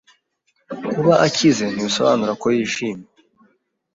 [0.93, 3.07] Kuba akize, ntibisobanura ko yishimye.